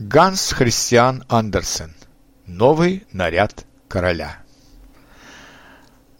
[0.00, 1.92] Ганс Христиан Андерсен.
[2.46, 4.38] Новый наряд короля.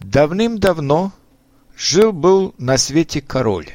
[0.00, 1.12] Давным-давно
[1.76, 3.68] жил-был на свете король.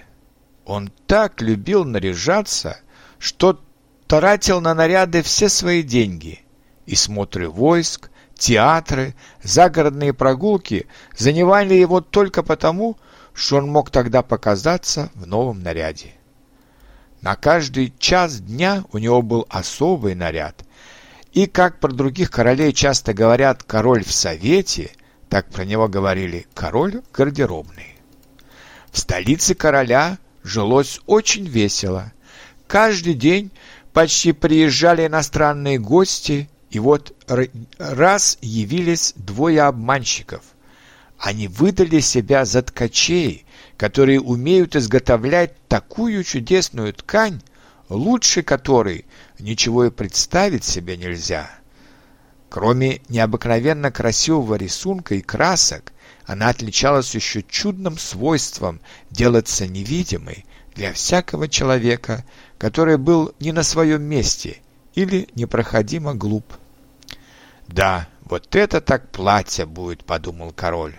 [0.65, 2.79] Он так любил наряжаться,
[3.19, 3.61] что
[4.07, 6.39] тратил на наряды все свои деньги.
[6.87, 9.13] И смотры войск, театры,
[9.43, 12.97] загородные прогулки занимали его только потому,
[13.35, 16.15] что он мог тогда показаться в новом наряде.
[17.21, 20.65] На каждый час дня у него был особый наряд.
[21.33, 24.91] И как про других королей часто говорят «король в совете»,
[25.29, 27.95] так про него говорили «король гардеробный».
[28.91, 32.11] В столице короля жилось очень весело.
[32.67, 33.51] Каждый день
[33.93, 37.15] почти приезжали иностранные гости, и вот
[37.77, 40.41] раз явились двое обманщиков.
[41.21, 43.45] Они выдали себя за ткачей,
[43.77, 47.43] которые умеют изготовлять такую чудесную ткань,
[47.89, 49.05] лучше которой
[49.37, 51.47] ничего и представить себе нельзя.
[52.49, 55.93] Кроме необыкновенно красивого рисунка и красок,
[56.25, 62.25] она отличалась еще чудным свойством делаться невидимой для всякого человека,
[62.57, 64.59] который был не на своем месте
[64.95, 66.51] или непроходимо глуп.
[67.67, 70.95] «Да, вот это так платье будет»,— подумал король.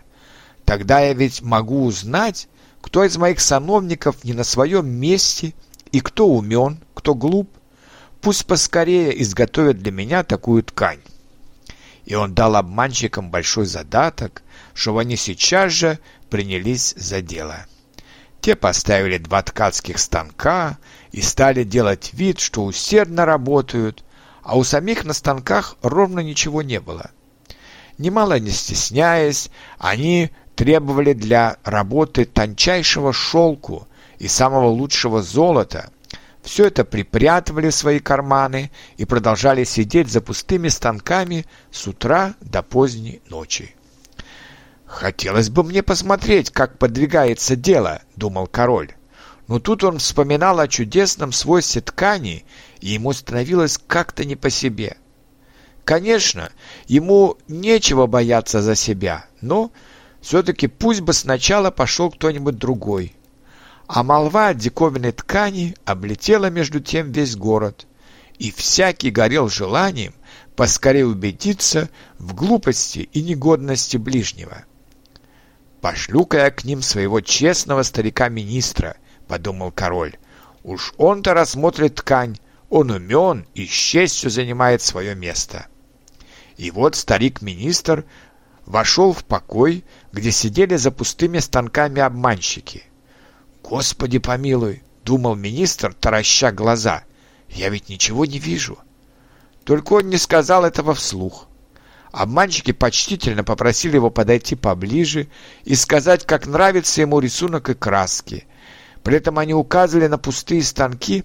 [0.65, 2.49] «Тогда я ведь могу узнать,
[2.81, 5.55] кто из моих сановников не на своем месте
[5.93, 7.49] и кто умен, кто глуп,
[8.21, 11.01] пусть поскорее изготовят для меня такую ткань.
[12.05, 14.43] И он дал обманщикам большой задаток,
[14.75, 15.99] чтобы они сейчас же
[16.31, 17.67] принялись за дело.
[18.41, 20.79] Те поставили два ткацких станка
[21.13, 24.05] и стали делать вид, что усердно работают,
[24.43, 27.13] а у самих на станках ровно ничего не было.
[27.99, 35.91] Немало не стесняясь, они требовали для работы тончайшего шелку и самого лучшего золота.
[36.43, 42.63] Все это припрятывали в свои карманы и продолжали сидеть за пустыми станками с утра до
[42.63, 43.75] поздней ночи.
[44.87, 48.93] «Хотелось бы мне посмотреть, как подвигается дело»,— думал король.
[49.49, 52.45] Но тут он вспоминал о чудесном свойстве ткани,
[52.81, 54.97] и ему становилось как-то не по себе.
[55.85, 56.51] Конечно,
[56.87, 59.73] ему нечего бояться за себя, но
[60.23, 63.15] все-таки пусть бы сначала пошел кто-нибудь другой.
[63.89, 67.87] А молва о диковинной ткани облетела между тем весь город,
[68.39, 70.15] и всякий горел желанием
[70.57, 74.65] поскорее убедиться в глупости и негодности ближнего.
[75.81, 78.97] «Пошлю-ка я к ним своего честного старика-министра»,—
[79.29, 80.17] подумал король.
[80.63, 82.39] «Уж он-то рассмотрит ткань,
[82.71, 85.67] он умен и с честью занимает свое место».
[86.57, 88.05] И вот старик-министр
[88.67, 92.85] вошел в покой, где сидели за пустыми станками обманщики.
[93.63, 97.05] «Господи помилуй!»— думал министр, тараща глаза.
[97.49, 98.79] «Я ведь ничего не вижу».
[99.65, 101.47] Только он не сказал этого вслух.
[102.11, 105.29] Обманщики почтительно попросили его подойти поближе
[105.65, 108.47] и сказать, как нравится ему рисунок и краски.
[109.03, 111.25] При этом они указывали на пустые станки,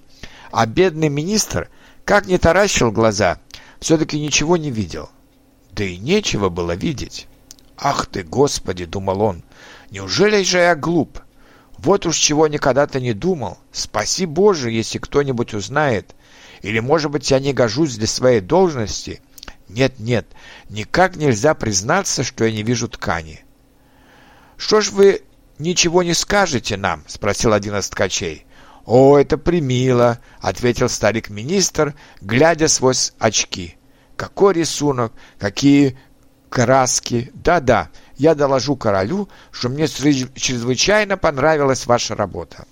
[0.52, 1.70] а бедный министр,
[2.06, 3.40] как не таращил глаза,
[3.80, 5.10] все-таки ничего не видел.
[5.78, 7.28] Да и нечего было видеть.
[7.78, 9.44] «Ах ты, Господи!»— думал он.
[9.92, 11.20] «Неужели же я глуп?
[11.78, 13.60] Вот уж чего никогда-то не думал.
[13.72, 16.16] Спаси Боже, если кто-нибудь узнает.
[16.64, 19.22] Или, может быть, я не гожусь для своей должности?
[19.70, 20.26] Нет-нет,
[20.70, 23.46] никак нельзя признаться, что я не вижу ткани».
[24.58, 25.22] «Что ж вы
[25.60, 28.48] ничего не скажете нам?»— спросил один из ткачей.
[28.84, 33.77] «О, это примило!»— ответил старик-министр, глядя сквозь очки.
[34.18, 35.98] Какой рисунок, какие
[36.50, 37.32] краски.
[37.36, 42.66] Да-да, я доложу королю, что мне чрезвычайно понравилась ваша работа.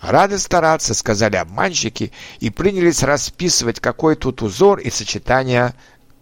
[0.00, 5.74] «Рады стараться»,— сказали обманщики и принялись расписывать, какой тут узор и сочетание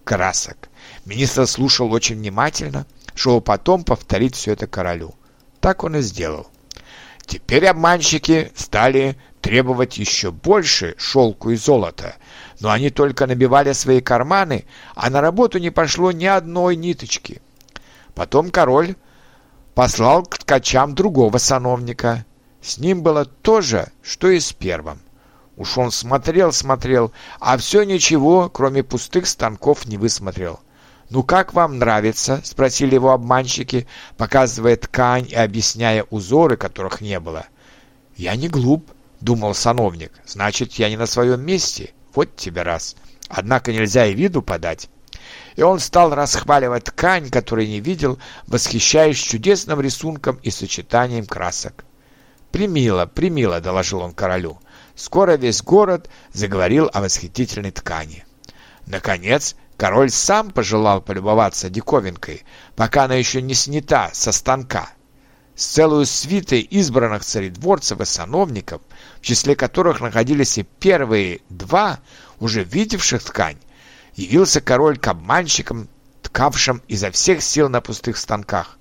[0.04, 0.68] красок.
[1.04, 5.14] Министр слушал очень внимательно, чтобы потом повторить все это королю.
[5.60, 6.46] Так он и сделал.
[7.26, 12.16] Теперь обманщики стали требовать еще больше шелку и золота,
[12.60, 14.64] но они только набивали свои карманы,
[14.94, 17.42] а на работу не пошло ни одной ниточки.
[18.14, 18.96] Потом король
[19.74, 22.24] послал к ткачам другого сановника.
[22.62, 24.98] С ним было то же, что и с первым.
[25.58, 30.60] Уж он смотрел-смотрел, а все ничего, кроме пустых станков, не высмотрел.
[31.10, 33.86] «Ну как вам нравится?»— спросили его обманщики,
[34.16, 37.44] показывая ткань и объясняя узоры, которых не было.
[38.16, 38.90] «Я не глуп»,—
[39.24, 40.12] думал сановник.
[40.26, 41.94] «Значит, я не на своем месте.
[42.14, 42.94] Вот тебе раз.
[43.28, 44.88] Однако нельзя и виду подать.
[45.56, 51.84] И он стал расхваливать ткань, которую не видел, восхищаясь чудесным рисунком и сочетанием красок.
[52.52, 54.58] «Примило, примило»,— доложил он королю.
[54.94, 58.24] Скоро весь город заговорил о восхитительной ткани.
[58.86, 62.44] Наконец, король сам пожелал полюбоваться диковинкой,
[62.76, 64.90] пока она еще не снята со станка.
[65.56, 68.82] С целую свитой избранных царедворцев и сановников,
[69.18, 72.00] в числе которых находились и первые два,
[72.40, 73.58] уже видевших ткань,
[74.16, 75.88] явился король к обманщикам,
[76.22, 78.78] ткавшим изо всех сил на пустых станках.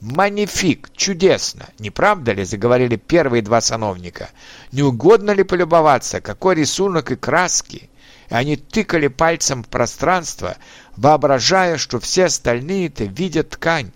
[0.00, 0.90] «Манифик!
[0.94, 1.68] Чудесно!
[1.78, 4.28] Не правда ли?»— заговорили первые два сановника.
[4.70, 6.20] «Не угодно ли полюбоваться?
[6.20, 7.90] Какой рисунок и краски!»
[8.28, 10.56] И они тыкали пальцем в пространство,
[10.96, 13.92] воображая, что все остальные-то видят ткань.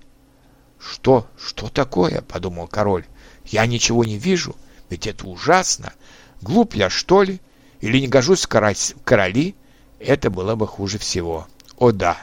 [0.78, 1.26] «Что?
[1.36, 3.04] Что такое?»— подумал король.
[3.44, 4.56] «Я ничего не вижу,
[4.90, 5.92] ведь это ужасно.
[6.40, 7.40] Глуп я, что ли?
[7.80, 9.54] Или не гожусь в короли?»
[9.98, 11.48] Это было бы хуже всего.
[11.76, 12.16] «О да!»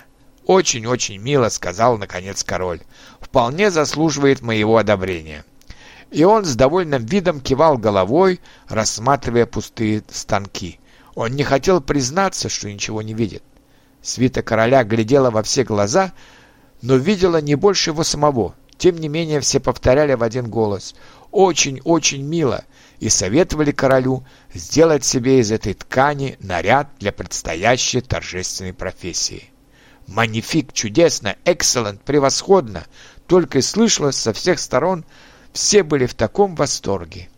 [0.45, 2.81] «Очень-очень мило»,— сказал, наконец, король.
[3.19, 5.43] «Вполне заслуживает моего одобрения».
[6.11, 10.79] И он с довольным видом кивал головой, рассматривая пустые станки.
[11.15, 13.43] Он не хотел признаться, что ничего не видит.
[14.01, 16.13] Свита короля глядела во все глаза,
[16.81, 18.55] но видела не больше его самого.
[18.77, 20.95] Тем не менее, все повторяли в один голос
[21.31, 22.63] «Очень-очень мило!»
[22.99, 29.51] и советовали королю сделать себе из этой ткани наряд для предстоящей торжественной профессии.
[30.07, 32.85] Манифик, чудесно, экселент, превосходно.
[33.27, 35.03] Только и слышалось со всех сторон,
[35.51, 37.29] все были в таком восторге.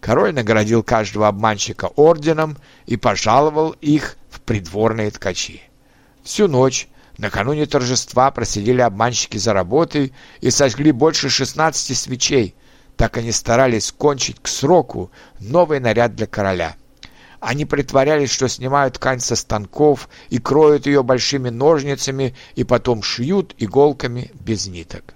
[0.00, 5.62] Король наградил каждого обманщика орденом и пожаловал их в придворные ткачи.
[6.24, 6.88] Всю ночь,
[7.22, 12.56] накануне торжества, просидели обманщики за работой и сожгли больше 16 свечей.
[12.96, 16.74] Так они старались кончить к сроку новый наряд для короля.
[17.38, 23.54] Они притворялись, что снимают ткань со станков и кроют ее большими ножницами и потом шьют
[23.56, 25.14] иголками без ниток.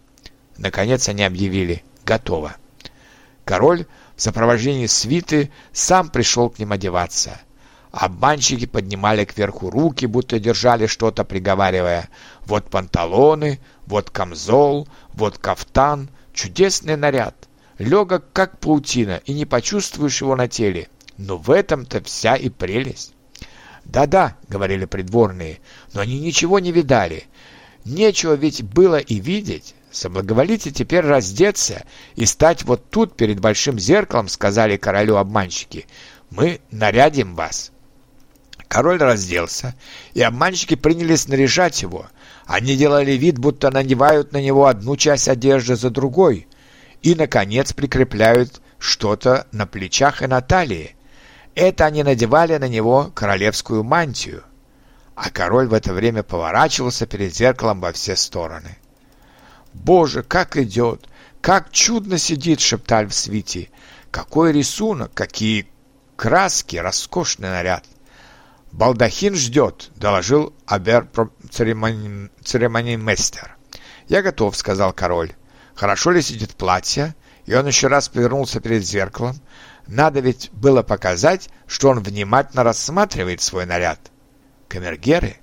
[0.57, 2.55] Наконец они объявили «Готово».
[3.45, 7.41] Король в сопровождении свиты сам пришел к ним одеваться.
[7.93, 12.09] Обманщики поднимали кверху руки, будто держали что-то, приговаривая
[12.45, 17.49] «Вот панталоны, вот камзол, вот кафтан, чудесный наряд,
[17.79, 20.89] легок как паутина, и не почувствуешь его на теле».
[21.17, 23.15] Но в этом-то вся и прелесть.
[23.85, 25.61] «Да-да»,— говорили придворные,—
[25.95, 27.25] «но они ничего не видали.
[27.85, 29.75] Нечего ведь было и видеть.
[29.91, 31.85] Соблаговолите теперь раздеться
[32.17, 35.87] и стать вот тут перед большим зеркалом»,— сказали королю обманщики.
[36.29, 37.73] «Мы нарядим вас».
[38.69, 39.75] Король разделся,
[40.13, 42.07] и обманщики принялись наряжать его.
[42.47, 46.49] Они делали вид, будто надевают на него одну часть одежды за другой,
[47.03, 50.97] и, наконец, прикрепляют что-то на плечах и на талии.
[51.55, 54.43] Это они надевали на него королевскую мантию,
[55.15, 58.77] а король в это время поворачивался перед зеркалом во все стороны.
[59.73, 61.07] «Боже, как идет!
[61.41, 63.71] Как чудно сидит!»— шептали в свите.
[64.11, 65.13] «Какой рисунок!
[65.15, 65.69] Какие
[66.17, 66.77] краски!
[66.77, 67.85] Роскошный наряд!»
[68.73, 71.09] «Балдахин ждет»,— доложил Абер
[71.51, 72.31] церемони...
[74.09, 75.33] «Я готов»,— сказал король.
[75.75, 77.15] «Хорошо ли сидит платье?»
[77.47, 79.41] И он еще раз повернулся перед зеркалом,
[79.87, 84.11] надо ведь было показать, что он внимательно рассматривает свой наряд.
[84.69, 85.37] Камергеры,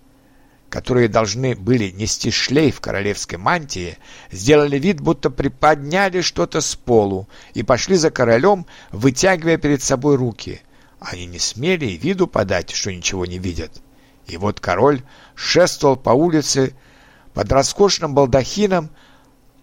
[0.70, 3.98] которые должны были нести шлейф королевской мантии,
[4.32, 10.62] сделали вид, будто приподняли что-то с полу и пошли за королем, вытягивая перед собой руки.
[11.04, 13.82] Они не смели и виду подать, что ничего не видят.
[14.26, 15.04] И вот король
[15.36, 16.74] шествовал по улице
[17.34, 18.90] под роскошным балдахином,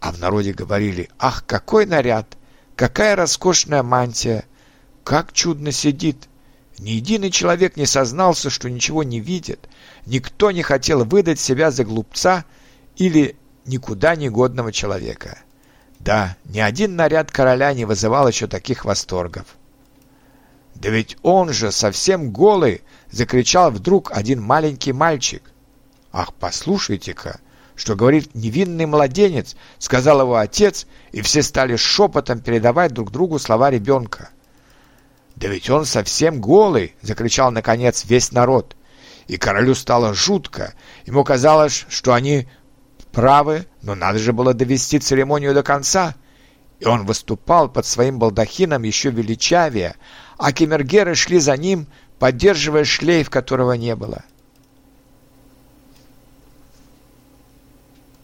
[0.00, 2.36] а в народе говорили «Ах, какой наряд!
[2.76, 4.44] Какая роскошная мантия!
[5.02, 6.28] Как чудно сидит!
[6.78, 9.68] Ни единый человек не сознался, что ничего не видит.
[10.04, 12.44] Никто не хотел выдать себя за глупца
[12.96, 15.38] или никуда негодного человека.
[15.98, 19.46] Да, ни один наряд короля не вызывал еще таких восторгов.
[20.80, 25.42] «Да ведь он же совсем голый!»— закричал вдруг один маленький мальчик.
[26.10, 27.40] «Ах, послушайте-ка,
[27.76, 33.70] что говорит невинный младенец!»— сказал его отец, и все стали шепотом передавать друг другу слова
[33.70, 34.30] ребенка.
[35.36, 38.74] «Да ведь он совсем голый!»— закричал, наконец, весь народ.
[39.26, 40.72] И королю стало жутко.
[41.04, 42.48] Ему казалось, что они
[43.12, 46.14] правы, но надо же было довести церемонию до конца.
[46.78, 49.96] И он выступал под своим балдахином еще величавее,
[50.40, 51.86] а кемергеры шли за ним,
[52.18, 54.24] поддерживая шлейф, которого не было.